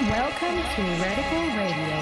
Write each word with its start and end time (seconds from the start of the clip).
Welcome 0.00 0.56
to 0.56 0.82
Radical 1.02 1.42
Radio. 1.58 1.96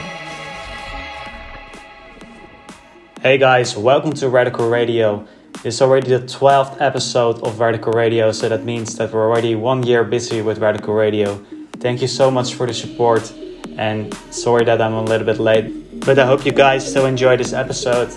Hey 3.21 3.39
guys, 3.39 3.77
welcome 3.77 4.13
to 4.13 4.29
Radical 4.29 4.69
Radio. 4.69 5.27
It's 5.65 5.83
already 5.83 6.11
the 6.11 6.21
12th 6.21 6.81
episode 6.81 7.43
of 7.43 7.59
Radical 7.59 7.93
Radio, 7.93 8.31
so 8.31 8.49
that 8.51 8.63
means 8.63 8.95
that 8.99 9.13
we're 9.13 9.29
already 9.29 9.57
one 9.57 9.83
year 9.83 10.05
busy 10.05 10.43
with 10.43 10.59
Radical 10.59 10.95
Radio. 10.95 11.45
Thank 11.81 12.01
you 12.01 12.07
so 12.07 12.31
much 12.31 12.55
for 12.55 12.69
the 12.69 12.73
support, 12.73 13.33
and 13.77 14.15
sorry 14.31 14.65
that 14.67 14.81
I'm 14.81 14.95
a 14.95 15.03
little 15.03 15.27
bit 15.27 15.41
late, 15.41 15.99
but 16.07 16.21
I 16.21 16.27
hope 16.27 16.47
you 16.47 16.53
guys 16.53 16.89
still 16.89 17.07
enjoy 17.07 17.37
this 17.37 17.53
episode, 17.53 18.11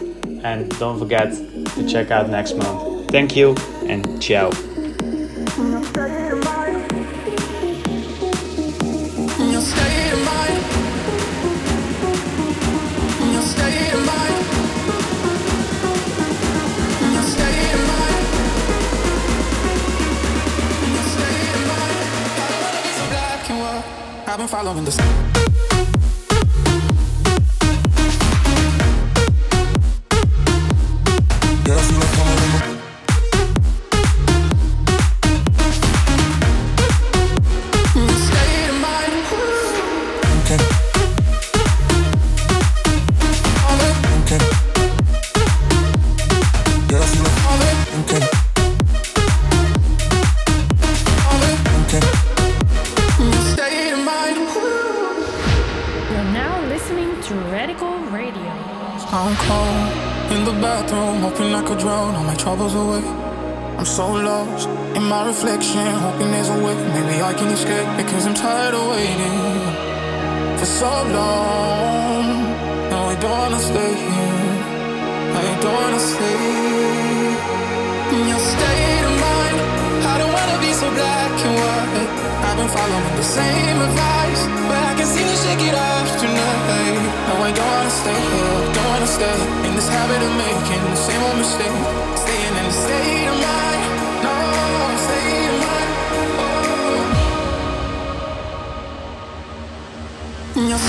and 0.44 0.70
don't 0.78 1.00
forget 1.00 1.34
to 1.34 1.90
check 1.90 2.12
out 2.12 2.30
next 2.30 2.54
month. 2.54 3.10
Thank 3.10 3.36
you, 3.36 3.56
and 3.88 4.22
ciao. 4.22 4.52
I've 24.72 24.78
been 24.86 25.41
stay 89.12 89.40
in 89.68 89.76
this 89.76 89.90
habit 89.90 90.22
of 90.28 90.34
making 90.38 90.82
the 90.90 90.96
same 90.96 91.22
old 91.24 91.38
mistake. 91.38 91.78
Staying 92.24 92.56
in 92.60 92.64
the 92.64 92.76
state 92.84 93.28
of 93.28 93.38
mind, 93.48 93.92
no, 94.24 94.36
state 95.06 95.50
of 95.52 95.58
mind. 95.66 95.92
Oh. 96.40 97.04
In 100.56 100.64
your 100.72 100.80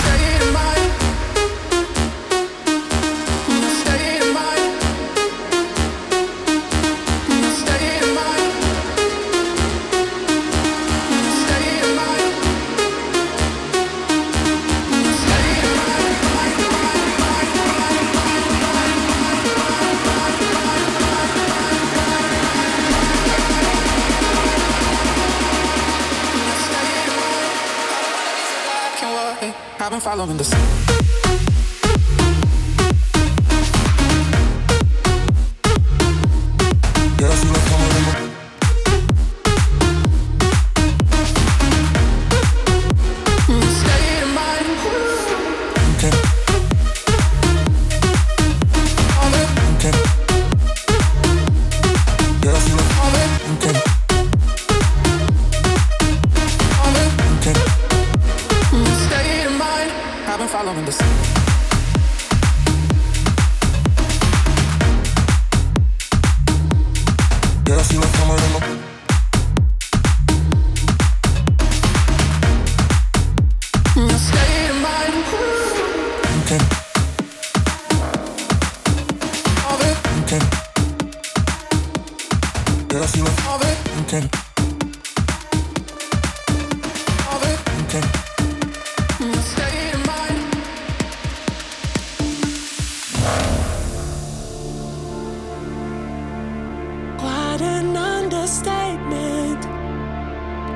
understatement 98.52 99.62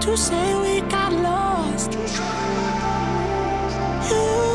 to 0.00 0.16
say 0.16 0.54
we 0.60 0.80
got 0.88 1.12
lost. 1.12 1.92
You 4.10 4.45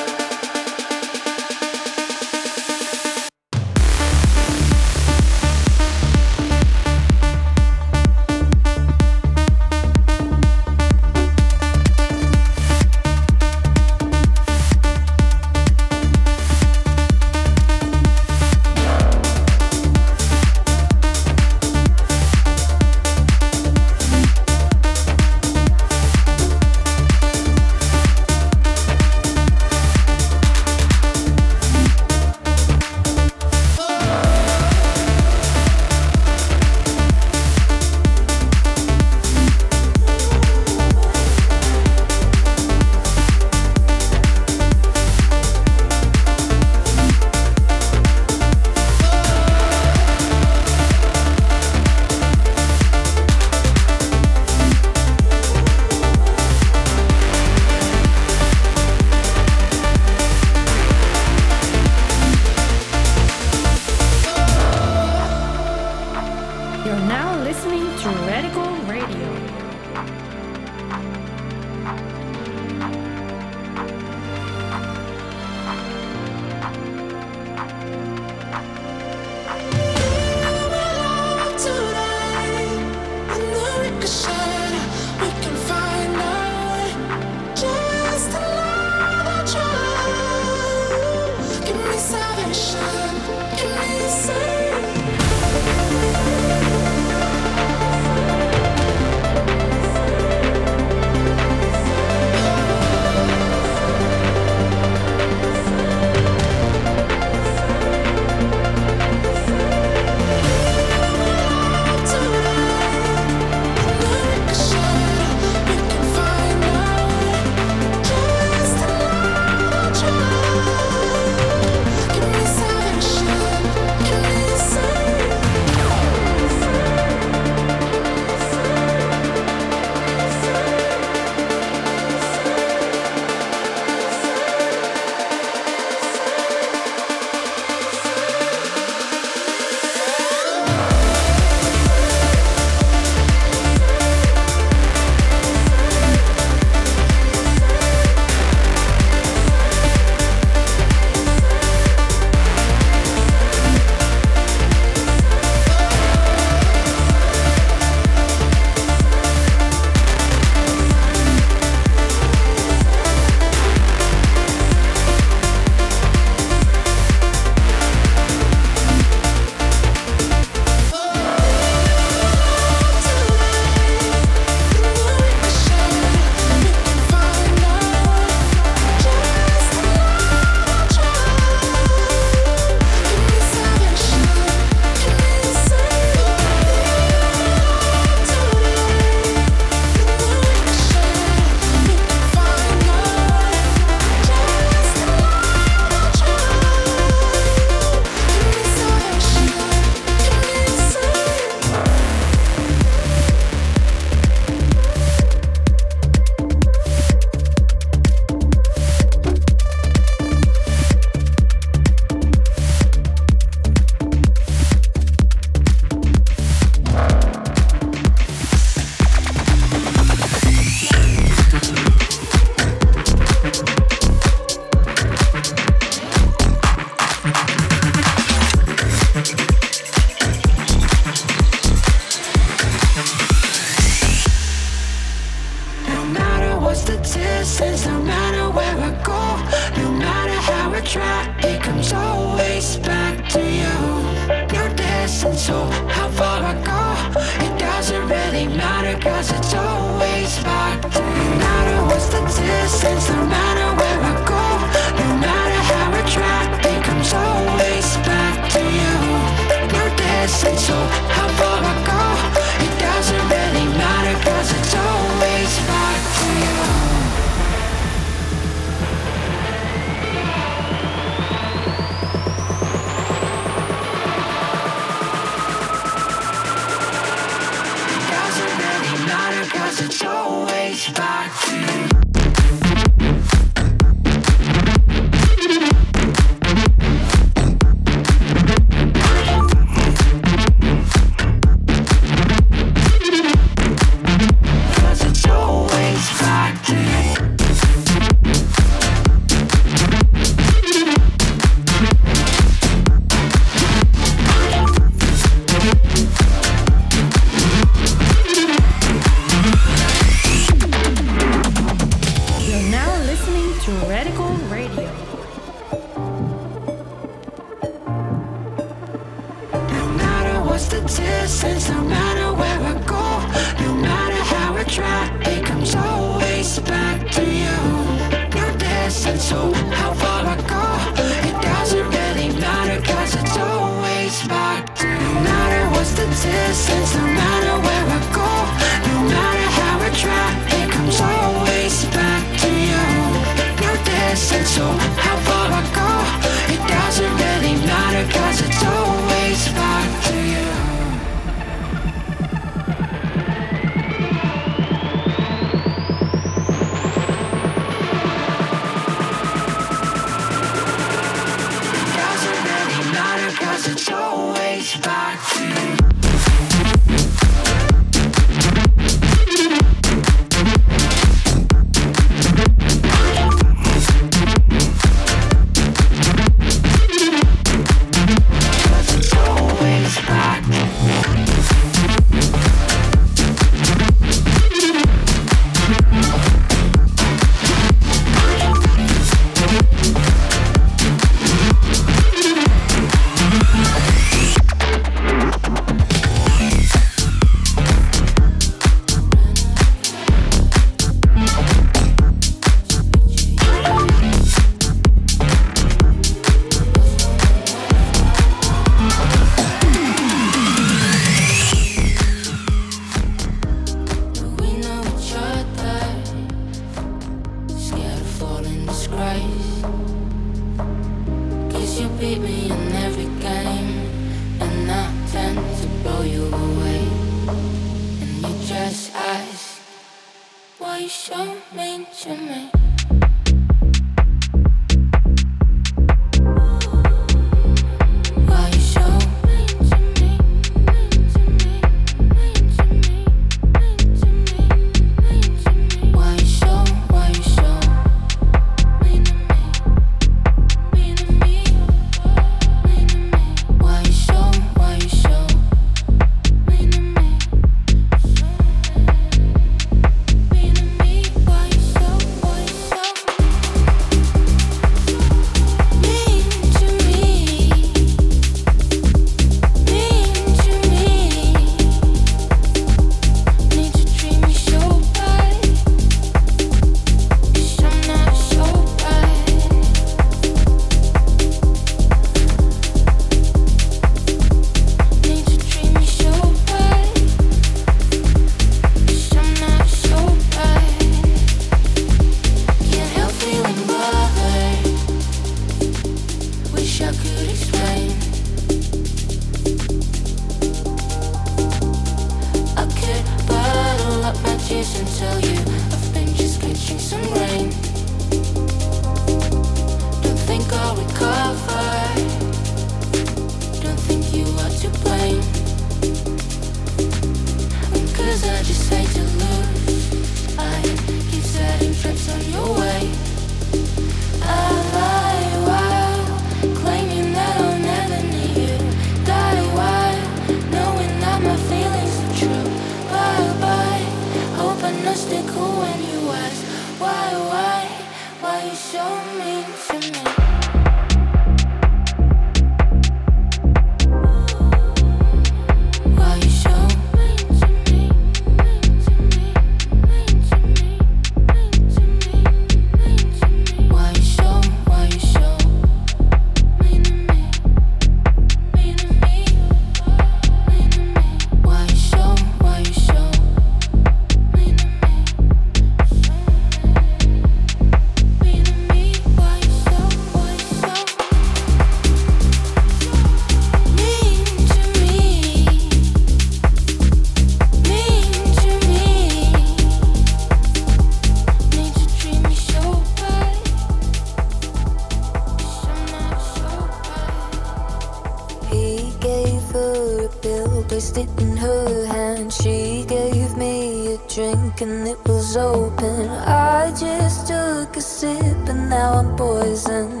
placed 590.71 590.97
it 590.97 591.09
in 591.19 591.35
her 591.35 591.85
hand. 591.85 592.31
She 592.31 592.85
gave 592.87 593.35
me 593.35 593.95
a 593.95 593.97
drink 594.07 594.61
and 594.61 594.87
it 594.87 594.97
was 595.05 595.35
open. 595.35 596.07
I 596.07 596.71
just 596.79 597.27
took 597.27 597.75
a 597.75 597.81
sip 597.81 598.47
and 598.47 598.69
now 598.69 598.93
I'm 598.93 599.13
poisoned. 599.17 600.00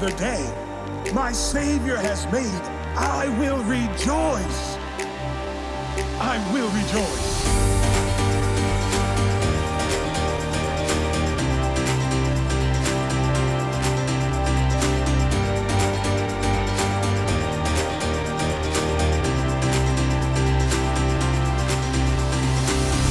The 0.00 0.10
day 0.10 1.12
my 1.12 1.32
Savior 1.32 1.96
has 1.96 2.24
made. 2.30 2.62
I 2.94 3.26
will 3.40 3.64
rejoice. 3.64 4.76
I 6.20 6.38
will 6.52 6.70
rejoice. 6.70 7.42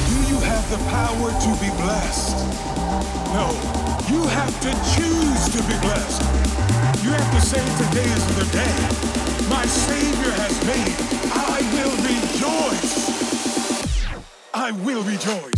Do 0.08 0.16
you 0.32 0.40
have 0.40 0.70
the 0.70 0.78
power 0.88 1.30
to 1.32 1.50
be 1.60 1.70
blessed. 1.82 2.36
No, 3.34 3.50
you 4.08 4.26
have 4.28 4.58
to 4.62 4.70
choose 4.96 5.48
to 5.50 5.62
be 5.68 5.78
blessed. 5.80 6.37
You 7.08 7.14
have 7.14 7.30
to 7.30 7.40
say 7.40 7.64
today 7.86 8.04
is 8.04 8.26
the 8.36 8.44
day 8.52 9.48
my 9.48 9.64
Savior 9.64 10.30
has 10.30 10.54
made. 10.66 10.94
I 11.32 11.58
will 11.72 11.94
rejoice. 12.04 12.96
I 14.52 14.72
will 14.72 15.02
rejoice. 15.04 15.57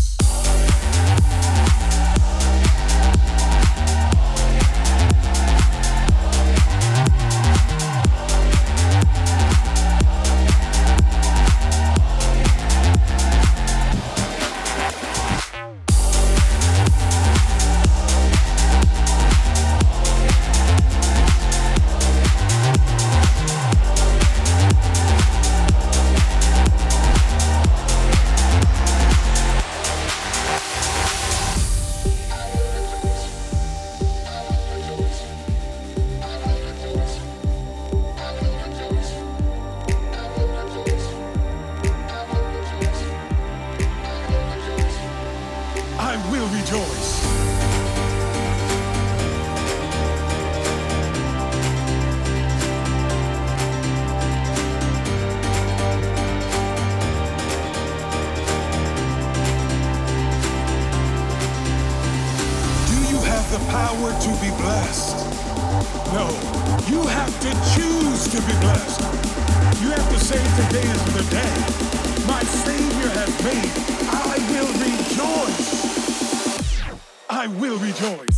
I 77.41 77.47
will 77.47 77.79
rejoice. 77.79 78.30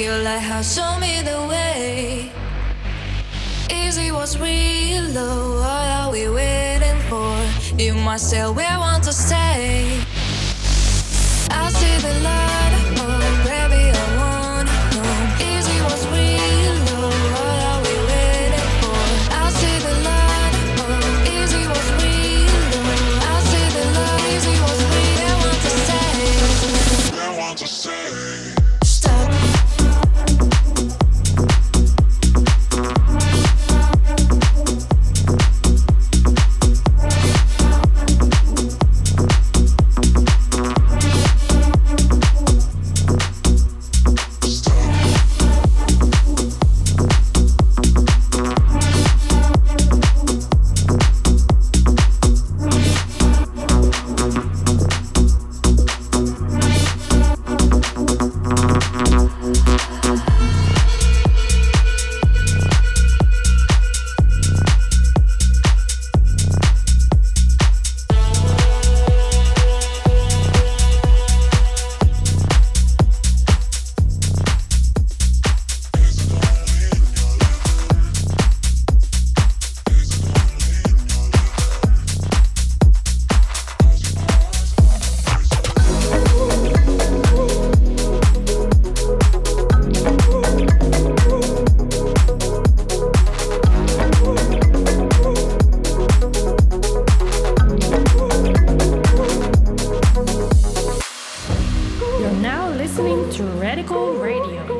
Your 0.00 0.16
lighthouse 0.20 0.76
show 0.76 0.98
me 0.98 1.20
the 1.20 1.46
way. 1.46 2.32
Easy 3.70 4.10
was 4.10 4.38
real, 4.38 5.04
low. 5.12 5.60
What 5.60 5.88
are 5.98 6.10
we 6.10 6.26
waiting 6.26 6.98
for? 7.10 7.36
You 7.76 7.92
must 7.92 8.32
tell 8.32 8.54
where 8.54 8.66
I 8.66 8.78
want 8.78 9.04
to 9.04 9.12
stay. 9.12 10.00
I 11.50 11.68
see 11.68 11.98
the 12.00 12.14
light. 12.24 12.59
to 103.30 103.44
Radical 103.44 104.14
Radio. 104.14 104.79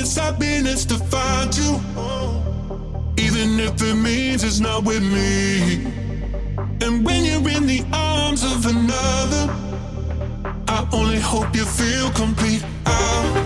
it's 0.00 0.16
happiness 0.16 0.84
to 0.86 0.96
find 0.96 1.54
you. 1.56 1.78
Even 3.18 3.60
if 3.60 3.82
it 3.82 3.94
means 3.94 4.42
it's 4.42 4.60
not 4.60 4.84
with 4.84 5.02
me. 5.02 5.84
And 6.80 7.04
when 7.04 7.24
you're 7.24 7.48
in 7.56 7.66
the 7.66 7.84
arms 7.92 8.42
of 8.42 8.64
another, 8.64 9.52
I 10.68 10.88
only 10.92 11.20
hope 11.20 11.54
you 11.54 11.66
feel 11.66 12.10
complete. 12.12 12.64
I 12.86 13.39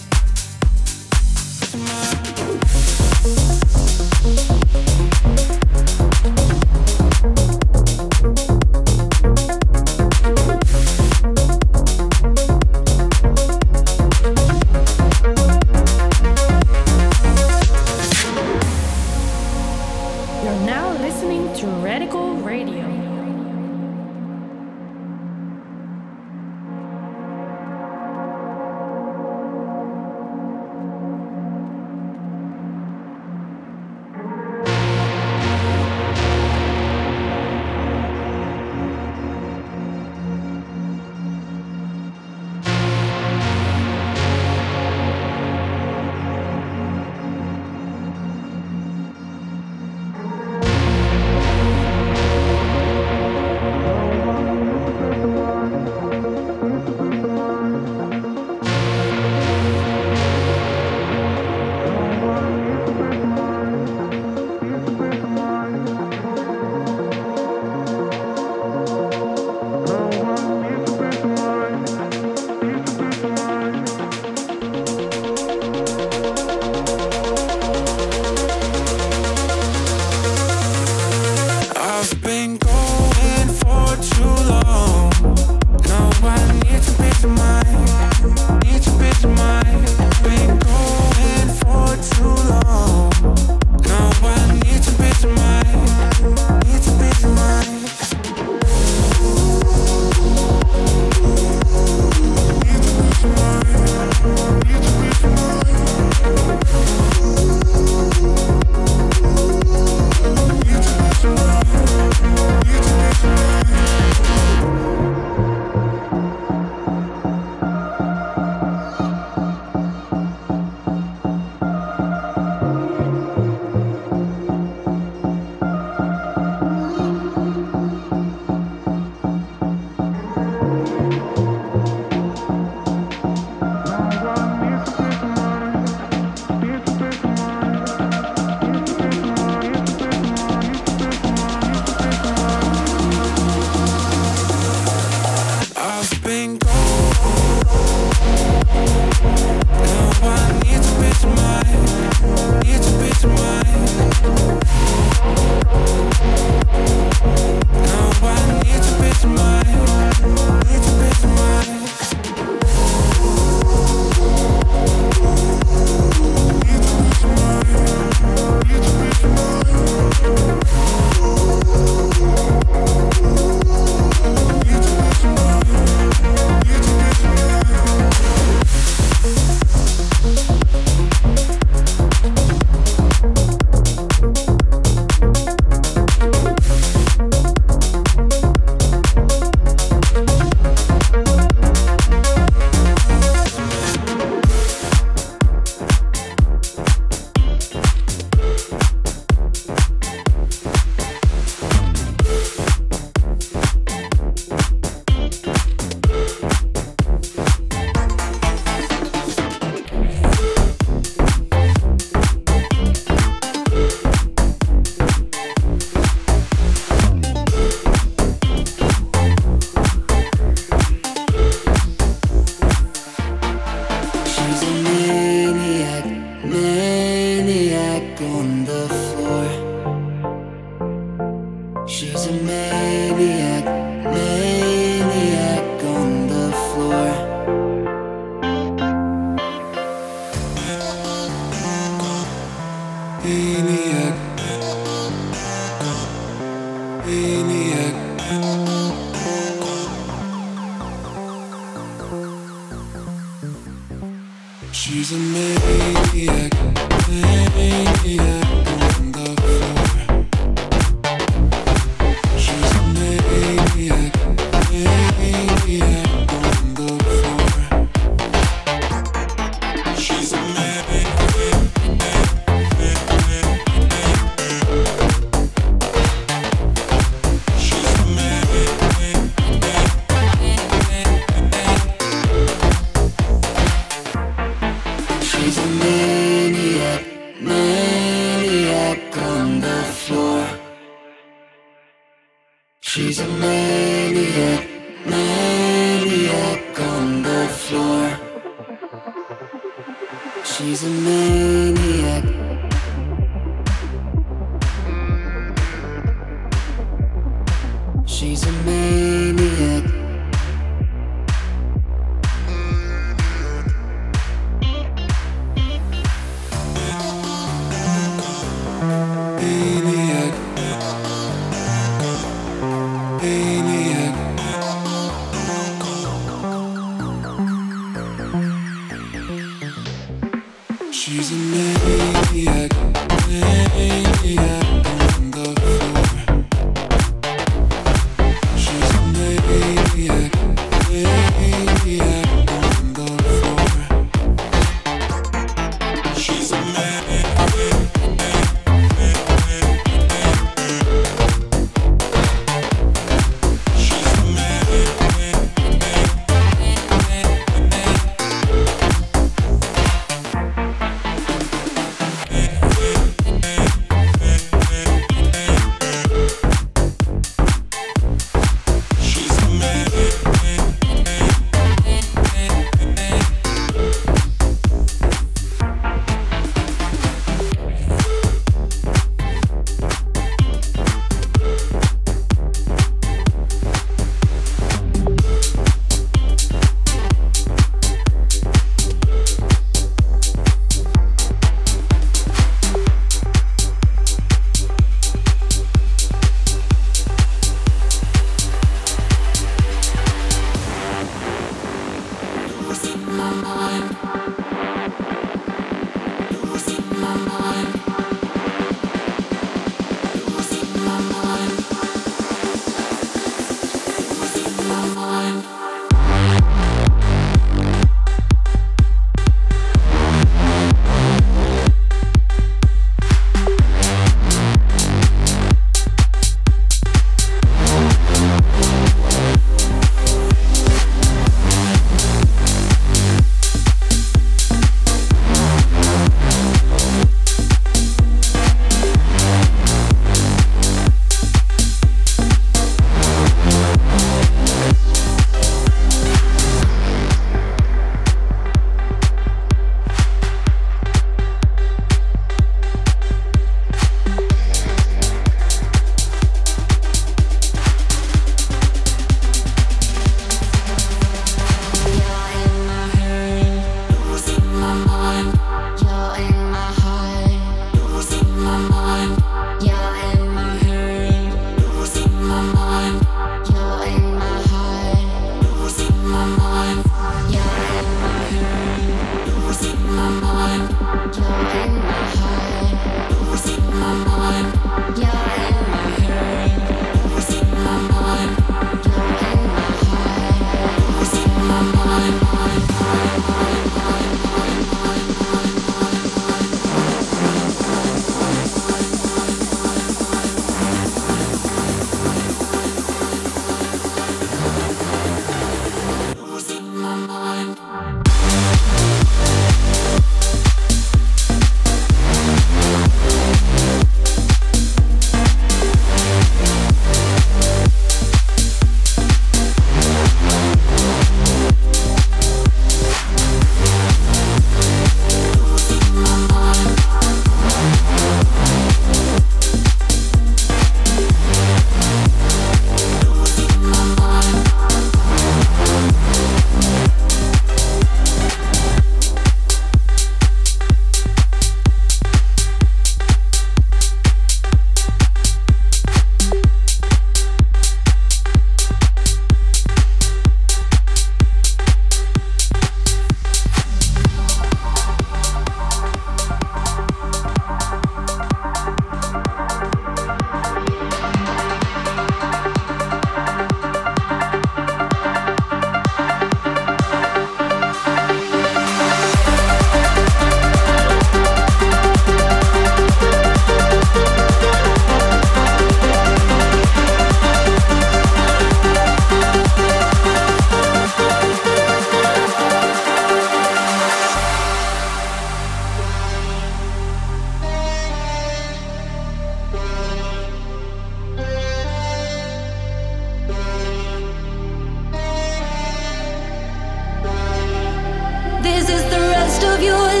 This 598.41 598.69
is 598.69 598.83
the 598.89 598.99
rest 598.99 599.43
of 599.43 599.61
your 599.61 599.77
life. 599.77 600.00